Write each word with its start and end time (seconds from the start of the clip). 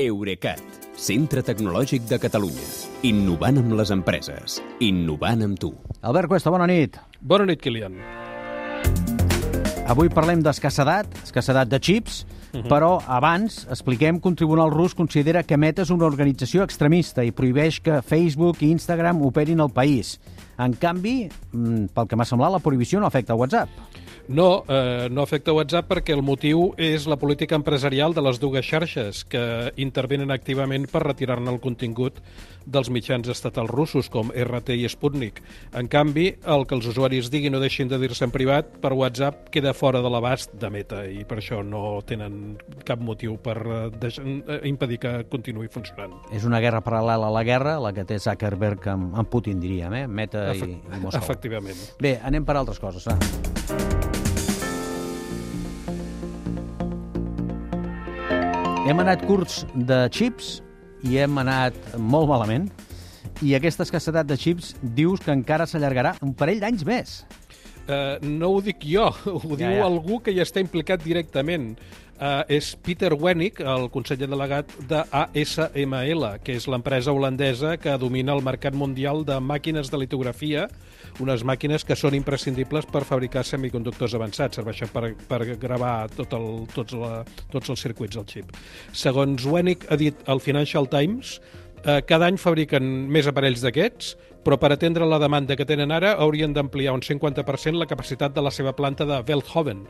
Eurecat, 0.00 0.60
centre 0.96 1.42
tecnològic 1.44 2.06
de 2.08 2.16
Catalunya. 2.22 2.64
Innovant 3.04 3.58
amb 3.60 3.74
les 3.76 3.90
empreses. 3.92 4.56
Innovant 4.80 5.44
amb 5.44 5.60
tu. 5.60 5.74
Albert 6.00 6.30
Cuesta, 6.30 6.52
bona 6.52 6.68
nit. 6.70 6.96
Bona 7.20 7.44
nit, 7.50 7.60
Kilian. 7.60 7.98
Avui 9.90 10.08
parlem 10.08 10.40
d'escassedat, 10.40 11.18
escassedat 11.26 11.68
de 11.68 11.80
xips, 11.82 12.22
uh 12.22 12.60
-huh. 12.60 12.68
però 12.70 13.02
abans 13.06 13.66
expliquem 13.68 14.20
que 14.20 14.28
un 14.28 14.36
tribunal 14.36 14.70
rus 14.70 14.94
considera 14.94 15.42
que 15.42 15.58
Meta 15.58 15.82
és 15.82 15.90
una 15.90 16.06
organització 16.06 16.62
extremista 16.62 17.24
i 17.24 17.32
prohibeix 17.32 17.80
que 17.80 18.00
Facebook 18.00 18.62
i 18.62 18.70
Instagram 18.70 19.20
operin 19.22 19.60
al 19.60 19.70
país. 19.70 20.18
En 20.60 20.76
canvi, 20.76 21.24
mm, 21.26 21.92
pel 21.94 22.08
que 22.08 22.16
m'ha 22.16 22.28
semblat, 22.28 22.52
la 22.52 22.62
prohibició 22.62 23.00
no 23.00 23.08
afecta 23.08 23.38
WhatsApp. 23.38 23.70
No, 24.30 24.64
eh, 24.68 25.08
no 25.10 25.24
afecta 25.24 25.52
WhatsApp 25.52 25.88
perquè 25.90 26.14
el 26.14 26.22
motiu 26.22 26.68
és 26.78 27.08
la 27.10 27.16
política 27.18 27.56
empresarial 27.58 28.14
de 28.14 28.22
les 28.22 28.38
dues 28.38 28.62
xarxes 28.62 29.24
que 29.26 29.42
intervenen 29.82 30.30
activament 30.30 30.86
per 30.86 31.02
retirar-ne 31.02 31.50
el 31.50 31.58
contingut 31.58 32.20
dels 32.70 32.90
mitjans 32.94 33.26
estatals 33.32 33.70
russos 33.72 34.10
com 34.12 34.30
RT 34.30 34.76
i 34.78 34.88
Sputnik. 34.92 35.40
En 35.74 35.88
canvi, 35.90 36.28
el 36.46 36.66
que 36.68 36.76
els 36.76 36.86
usuaris 36.92 37.30
diguin 37.32 37.56
o 37.58 37.60
deixin 37.62 37.90
de 37.90 37.98
dir-se 37.98 38.22
en 38.26 38.30
privat 38.30 38.76
per 38.82 38.92
WhatsApp 38.94 39.48
queda 39.50 39.72
fora 39.74 40.02
de 40.04 40.12
l'abast 40.12 40.54
de 40.60 40.70
Meta 40.70 41.02
i 41.10 41.24
per 41.26 41.40
això 41.40 41.64
no 41.66 41.98
tenen 42.06 42.54
cap 42.86 43.02
motiu 43.02 43.34
per 43.42 43.56
eh, 43.64 43.80
deixar, 43.98 44.26
eh, 44.28 44.60
impedir 44.70 45.00
que 45.02 45.14
continuï 45.32 45.66
funcionant. 45.72 46.14
És 46.30 46.46
una 46.46 46.62
guerra 46.62 46.84
paral·lela 46.86 47.32
a 47.32 47.34
la 47.34 47.44
guerra, 47.48 47.78
la 47.82 47.94
que 47.96 48.06
té 48.06 48.20
Zuckerberg 48.22 48.86
amb, 48.94 49.16
amb 49.18 49.32
Putin, 49.32 49.58
diríem, 49.58 49.98
eh? 50.04 50.06
Meta 50.06 50.49
Efe 50.54 50.68
i, 50.68 50.78
i 50.80 51.00
Moscou. 51.02 51.22
Efectivament. 51.22 51.80
Bé, 52.00 52.16
anem 52.26 52.44
per 52.48 52.56
altres 52.60 52.78
coses. 52.82 53.06
Va. 53.06 53.18
Hem 58.88 58.98
anat 59.02 59.22
curts 59.28 59.60
de 59.76 59.98
xips 60.14 60.56
i 61.06 61.18
hem 61.22 61.36
anat 61.42 61.76
molt 62.00 62.28
malament. 62.30 62.68
I 63.44 63.54
aquesta 63.56 63.84
escassedat 63.86 64.28
de 64.28 64.36
xips 64.40 64.72
dius 64.96 65.20
que 65.24 65.32
encara 65.32 65.66
s'allargarà 65.68 66.14
un 66.24 66.32
parell 66.36 66.60
d'anys 66.62 66.84
més. 66.88 67.12
Uh, 67.90 68.18
no 68.22 68.50
ho 68.54 68.60
dic 68.62 68.84
jo, 68.86 69.06
ho 69.26 69.54
Ja, 69.56 69.60
diu 69.62 69.78
ja. 69.80 69.86
algú 69.86 70.20
que 70.24 70.32
hi 70.34 70.40
està 70.42 70.62
implicat 70.62 71.02
directament. 71.04 71.72
Uh, 72.20 72.42
és 72.52 72.74
Peter 72.84 73.14
Wenig, 73.16 73.62
el 73.64 73.86
conseller 73.88 74.26
delegat 74.28 74.68
de 74.90 74.98
ASML, 75.08 76.26
que 76.44 76.52
és 76.58 76.66
l'empresa 76.68 77.14
holandesa 77.16 77.78
que 77.80 77.94
domina 77.96 78.34
el 78.36 78.42
mercat 78.44 78.76
mundial 78.76 79.24
de 79.24 79.38
màquines 79.40 79.88
de 79.88 80.00
litografia, 80.02 80.66
unes 81.24 81.40
màquines 81.48 81.80
que 81.88 81.96
són 81.96 82.12
imprescindibles 82.18 82.84
per 82.92 83.06
fabricar 83.08 83.40
semiconductors 83.48 84.18
avançats, 84.18 84.60
serveixen 84.60 84.92
per, 84.92 85.14
per 85.30 85.40
gravar 85.62 85.94
tot 86.12 86.36
el, 86.36 86.46
tots, 86.74 86.92
la, 87.00 87.22
tots 87.48 87.72
els 87.72 87.88
circuits 87.88 88.20
del 88.20 88.28
xip. 88.28 88.52
Segons 88.92 89.48
Wenig 89.48 89.88
ha 89.88 89.96
dit 89.96 90.20
al 90.28 90.44
Financial 90.44 90.84
Times, 90.92 91.38
eh, 91.86 92.02
cada 92.04 92.28
any 92.28 92.36
fabriquen 92.36 93.08
més 93.08 93.32
aparells 93.32 93.64
d'aquests, 93.64 94.12
però 94.44 94.56
per 94.60 94.72
atendre 94.72 95.06
la 95.08 95.18
demanda 95.20 95.56
que 95.56 95.66
tenen 95.68 95.92
ara 95.92 96.14
haurien 96.22 96.54
d'ampliar 96.56 96.94
un 96.96 97.02
50% 97.04 97.78
la 97.78 97.88
capacitat 97.90 98.34
de 98.34 98.42
la 98.42 98.50
seva 98.50 98.72
planta 98.76 99.04
de 99.08 99.20
Veldhoven. 99.26 99.84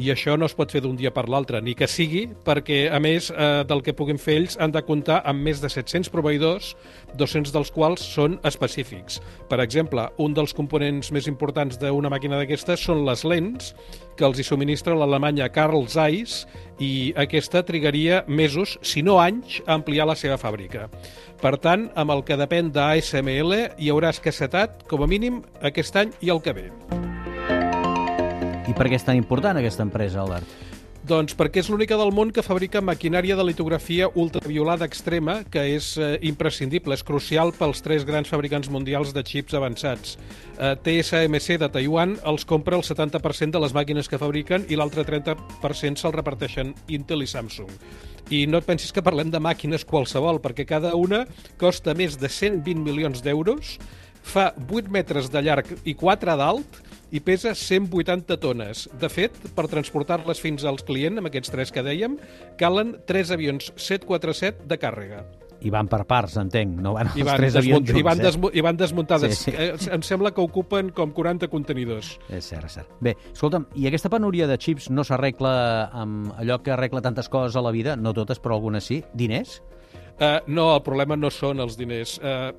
I 0.00 0.08
això 0.12 0.38
no 0.38 0.48
es 0.48 0.56
pot 0.56 0.72
fer 0.72 0.80
d'un 0.82 0.96
dia 0.96 1.12
per 1.12 1.28
l'altre, 1.28 1.60
ni 1.60 1.74
que 1.76 1.86
sigui 1.86 2.24
perquè, 2.46 2.86
a 2.90 2.98
més 3.02 3.30
eh, 3.30 3.62
del 3.68 3.82
que 3.84 3.94
puguin 3.94 4.18
fer 4.18 4.38
ells, 4.40 4.56
han 4.58 4.72
de 4.72 4.82
comptar 4.86 5.20
amb 5.28 5.44
més 5.44 5.60
de 5.60 5.68
700 5.70 6.10
proveïdors, 6.12 6.72
200 7.20 7.52
dels 7.52 7.72
quals 7.74 8.04
són 8.14 8.38
específics. 8.48 9.20
Per 9.50 9.60
exemple, 9.60 10.08
un 10.18 10.34
dels 10.34 10.56
components 10.56 11.12
més 11.12 11.28
importants 11.28 11.78
d'una 11.78 12.10
màquina 12.12 12.40
d'aquestes 12.40 12.80
són 12.80 13.04
les 13.06 13.26
lents, 13.28 13.74
que 14.16 14.24
els 14.26 14.40
hi 14.40 14.44
subministra 14.44 14.96
l'alemanya 14.96 15.50
Carl 15.52 15.86
Zeiss, 15.88 16.46
i 16.82 17.12
aquesta 17.16 17.62
trigaria 17.62 18.22
mesos, 18.26 18.78
si 18.82 19.02
no 19.04 19.18
anys, 19.22 19.60
a 19.66 19.76
ampliar 19.76 20.08
la 20.08 20.16
seva 20.18 20.38
fàbrica. 20.40 20.88
Per 21.42 21.56
tant, 21.58 21.88
amb 21.98 22.12
el 22.14 22.20
que 22.22 22.36
depèn 22.38 22.68
d'ASML, 22.70 23.54
hi 23.82 23.88
haurà 23.90 24.12
escassetat, 24.14 24.84
com 24.86 25.02
a 25.02 25.08
mínim, 25.10 25.40
aquest 25.66 25.96
any 25.98 26.12
i 26.22 26.30
el 26.30 26.38
que 26.44 26.54
ve. 26.54 26.68
I 28.70 28.74
per 28.78 28.86
què 28.86 28.94
és 28.94 29.02
tan 29.02 29.18
important 29.18 29.58
aquesta 29.58 29.82
empresa, 29.82 30.22
Albert? 30.22 30.71
Doncs 31.12 31.34
perquè 31.36 31.60
és 31.60 31.66
l'única 31.68 31.98
del 32.00 32.08
món 32.16 32.30
que 32.32 32.40
fabrica 32.40 32.80
maquinària 32.80 33.34
de 33.36 33.44
litografia 33.44 34.06
ultraviolada 34.16 34.86
extrema, 34.88 35.34
que 35.44 35.60
és 35.74 35.90
eh, 36.00 36.14
imprescindible, 36.24 36.96
és 36.96 37.02
crucial 37.04 37.50
pels 37.52 37.82
tres 37.84 38.06
grans 38.08 38.30
fabricants 38.32 38.70
mundials 38.72 39.10
de 39.12 39.20
xips 39.20 39.52
avançats. 39.58 40.14
Eh, 40.56 40.70
TSMC 40.86 41.58
de 41.60 41.68
Taiwan 41.74 42.14
els 42.30 42.46
compra 42.48 42.78
el 42.80 42.86
70% 42.88 43.52
de 43.52 43.60
les 43.60 43.74
màquines 43.76 44.08
que 44.08 44.20
fabriquen 44.22 44.64
i 44.72 44.78
l'altre 44.80 45.04
30% 45.04 46.00
se'l 46.00 46.14
reparteixen 46.16 46.72
Intel 46.96 47.26
i 47.26 47.28
Samsung. 47.28 47.68
I 48.32 48.46
no 48.48 48.62
et 48.62 48.70
pensis 48.70 48.94
que 48.96 49.04
parlem 49.04 49.28
de 49.34 49.42
màquines 49.42 49.84
qualsevol, 49.84 50.40
perquè 50.40 50.64
cada 50.64 50.94
una 50.96 51.26
costa 51.60 51.92
més 51.92 52.16
de 52.16 52.32
120 52.32 52.80
milions 52.88 53.20
d'euros, 53.20 53.76
fa 54.22 54.54
8 54.64 54.88
metres 54.88 55.28
de 55.28 55.44
llarg 55.44 55.76
i 55.84 55.92
4 55.92 56.40
d'alt 56.40 56.80
i 57.12 57.20
pesa 57.20 57.52
180 57.54 58.40
tones. 58.40 58.88
De 58.98 59.10
fet, 59.12 59.36
per 59.56 59.68
transportar-les 59.70 60.40
fins 60.40 60.64
als 60.68 60.84
clients, 60.88 61.20
amb 61.20 61.28
aquests 61.28 61.52
tres 61.52 61.72
que 61.74 61.84
dèiem, 61.84 62.16
calen 62.60 62.96
3 63.06 63.36
avions 63.36 63.70
747 63.76 64.66
de 64.68 64.80
càrrega. 64.80 65.22
I 65.62 65.70
van 65.70 65.86
per 65.86 66.00
parts, 66.10 66.34
entenc, 66.40 66.74
no 66.82 66.96
van 66.96 67.12
els 67.12 67.20
I 67.20 67.26
van, 67.26 67.36
tres 67.38 67.56
avions 67.60 67.84
desmunt, 67.86 68.00
i, 68.00 68.02
van 68.02 68.18
junts, 68.18 68.48
eh? 68.48 68.58
i 68.58 68.64
van 68.66 68.78
desmuntades. 68.80 69.36
Sí, 69.38 69.52
sí. 69.52 69.54
Eh, 69.54 69.92
em 69.94 70.02
sembla 70.02 70.32
que 70.34 70.42
ocupen 70.42 70.90
com 70.96 71.12
40 71.14 71.46
contenidors. 71.52 72.16
És 72.26 72.48
cert, 72.50 72.66
és 72.66 72.78
cert. 72.80 72.96
Bé, 73.04 73.14
escolta'm, 73.30 73.68
i 73.78 73.86
aquesta 73.86 74.10
penúria 74.10 74.48
de 74.50 74.58
xips 74.58 74.88
no 74.90 75.04
s'arregla 75.06 75.52
amb 76.02 76.32
allò 76.34 76.58
que 76.64 76.74
arregla 76.74 77.04
tantes 77.04 77.30
coses 77.30 77.54
a 77.54 77.62
la 77.62 77.70
vida? 77.70 77.94
No 77.94 78.14
totes, 78.16 78.42
però 78.42 78.58
algunes 78.58 78.90
sí. 78.90 79.04
Diners? 79.14 79.60
Uh, 80.20 80.38
no, 80.46 80.68
el 80.76 80.82
problema 80.84 81.16
no 81.16 81.30
són 81.32 81.62
els 81.64 81.74
diners. 81.78 82.18
Uh, 82.20 82.52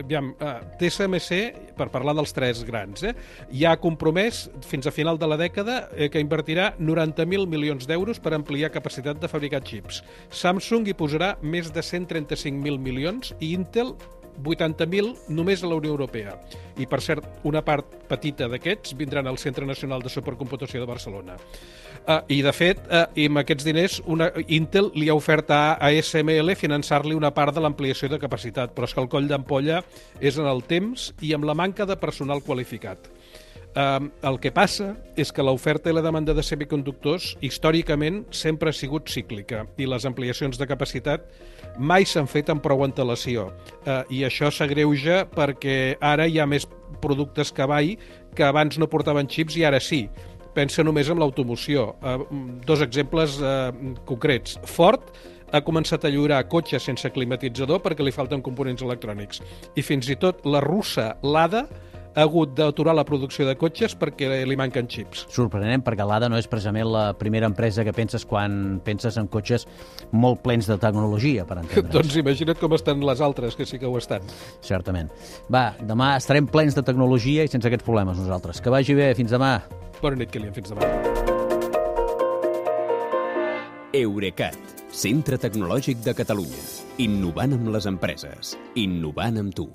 aviam, 0.00 0.30
uh, 0.40 0.60
TSMC, 0.80 1.40
per 1.76 1.88
parlar 1.92 2.14
dels 2.16 2.32
tres 2.36 2.62
grans, 2.68 3.02
eh, 3.04 3.14
ja 3.56 3.74
ha 3.74 3.80
compromès 3.80 4.46
fins 4.66 4.86
a 4.86 4.94
final 4.94 5.18
de 5.18 5.28
la 5.28 5.38
dècada 5.40 5.82
eh, 5.96 6.08
que 6.12 6.22
invertirà 6.22 6.70
90.000 6.78 7.48
milions 7.50 7.88
d'euros 7.88 8.22
per 8.22 8.34
ampliar 8.36 8.72
capacitat 8.72 9.20
de 9.20 9.28
fabricar 9.28 9.62
xips. 9.66 10.02
Samsung 10.30 10.88
hi 10.88 10.96
posarà 10.96 11.34
més 11.42 11.72
de 11.74 11.84
135.000 11.84 12.80
milions 12.80 13.34
i 13.40 13.52
Intel 13.56 13.94
80.000 14.44 15.30
només 15.36 15.62
a 15.62 15.68
la 15.70 15.76
Unió 15.78 15.92
Europea. 15.92 16.36
I, 16.78 16.86
per 16.88 17.00
cert, 17.04 17.26
una 17.44 17.62
part 17.66 17.86
petita 18.08 18.48
d'aquests 18.50 18.96
vindran 18.98 19.28
al 19.28 19.38
Centre 19.38 19.66
Nacional 19.66 20.02
de 20.02 20.12
Supercomputació 20.12 20.80
de 20.80 20.88
Barcelona. 20.88 21.36
Uh, 22.00 22.20
I, 22.32 22.40
de 22.42 22.52
fet, 22.56 22.80
uh, 22.88 23.04
i 23.14 23.28
amb 23.28 23.42
aquests 23.42 23.66
diners, 23.66 23.98
una, 24.08 24.30
Intel 24.48 24.88
li 24.96 25.10
ha 25.10 25.16
ofert 25.18 25.52
a 25.52 25.76
ASML 25.90 26.54
finançar-li 26.56 27.14
una 27.14 27.32
part 27.36 27.54
de 27.54 27.60
l'ampliació 27.60 28.08
de 28.08 28.18
capacitat, 28.22 28.72
però 28.74 28.88
és 28.88 28.96
que 28.96 29.04
el 29.04 29.10
coll 29.12 29.28
d'ampolla 29.28 29.82
és 30.20 30.40
en 30.40 30.48
el 30.48 30.64
temps 30.64 31.10
i 31.20 31.34
amb 31.36 31.44
la 31.44 31.56
manca 31.58 31.86
de 31.86 31.98
personal 32.00 32.40
qualificat. 32.46 33.10
Um, 33.70 34.08
el 34.26 34.40
que 34.42 34.50
passa 34.50 34.96
és 35.14 35.28
que 35.30 35.44
l'oferta 35.46 35.92
i 35.92 35.94
la 35.94 36.02
demanda 36.02 36.34
de 36.34 36.42
semiconductors 36.42 37.36
històricament 37.46 38.24
sempre 38.34 38.72
ha 38.72 38.74
sigut 38.74 39.06
cíclica 39.06 39.60
i 39.78 39.86
les 39.86 40.06
ampliacions 40.08 40.58
de 40.58 40.66
capacitat 40.66 41.28
mai 41.78 42.02
s'han 42.02 42.26
fet 42.26 42.50
amb 42.50 42.64
prou 42.64 42.82
antelació. 42.82 43.52
Uh, 43.84 44.02
i 44.10 44.24
això 44.26 44.50
s'agreuja 44.50 45.22
perquè 45.36 45.94
ara 46.02 46.26
hi 46.26 46.40
ha 46.42 46.48
més 46.50 46.66
productes 47.00 47.52
que 47.54 47.68
mai 47.70 47.94
que 48.34 48.42
abans 48.48 48.74
no 48.78 48.90
portaven 48.90 49.30
xips 49.30 49.60
i 49.60 49.62
ara 49.68 49.78
sí. 49.78 50.08
Pensa 50.50 50.82
només 50.82 51.06
en 51.06 51.22
l'automoció. 51.22 51.92
Uh, 52.02 52.26
dos 52.66 52.82
exemples 52.82 53.38
uh, 53.38 53.70
concrets. 54.08 54.58
Ford 54.66 55.14
ha 55.54 55.60
començat 55.62 56.04
a 56.04 56.10
lliurar 56.10 56.42
cotxes 56.50 56.82
sense 56.90 57.06
climatitzador 57.14 57.78
perquè 57.86 58.02
li 58.02 58.14
falten 58.14 58.42
components 58.42 58.82
electrònics. 58.82 59.44
I 59.78 59.86
fins 59.86 60.10
i 60.10 60.18
tot 60.18 60.42
la 60.42 60.58
russa 60.64 61.12
Lada 61.22 61.68
ha 62.14 62.24
hagut 62.24 62.54
d'aturar 62.58 62.94
la 62.96 63.04
producció 63.06 63.46
de 63.46 63.54
cotxes 63.58 63.94
perquè 63.98 64.28
li 64.48 64.56
manquen 64.58 64.88
xips. 64.90 65.26
Sorprenent, 65.32 65.84
perquè 65.86 66.06
l'ADA 66.06 66.30
no 66.32 66.38
és 66.40 66.48
precisament 66.50 66.88
la 66.90 67.04
primera 67.18 67.48
empresa 67.50 67.84
que 67.86 67.94
penses 67.96 68.26
quan 68.26 68.80
penses 68.84 69.18
en 69.20 69.28
cotxes 69.30 69.66
molt 70.10 70.42
plens 70.44 70.68
de 70.70 70.78
tecnologia, 70.80 71.46
per 71.46 71.60
entendre's. 71.62 71.92
doncs 71.96 72.18
imagina't 72.22 72.60
com 72.60 72.74
estan 72.78 73.04
les 73.06 73.22
altres, 73.24 73.56
que 73.58 73.66
sí 73.68 73.78
que 73.78 73.88
ho 73.88 73.96
estan. 74.00 74.26
Certament. 74.66 75.10
Va, 75.52 75.70
demà 75.86 76.14
estarem 76.18 76.48
plens 76.50 76.78
de 76.78 76.86
tecnologia 76.86 77.46
i 77.46 77.52
sense 77.52 77.68
aquests 77.70 77.86
problemes 77.86 78.18
nosaltres. 78.20 78.62
Que 78.62 78.72
vagi 78.72 78.96
bé, 78.98 79.12
fins 79.18 79.34
demà. 79.34 79.58
Bona 80.00 80.18
nit, 80.22 80.32
Kilian, 80.32 80.54
fins 80.56 80.72
demà. 80.72 80.88
Eurecat, 84.00 84.54
centre 84.94 85.38
tecnològic 85.42 85.98
de 86.04 86.14
Catalunya. 86.14 86.62
Innovant 87.02 87.56
amb 87.56 87.72
les 87.74 87.90
empreses. 87.90 88.54
Innovant 88.78 89.40
amb 89.42 89.54
tu. 89.56 89.66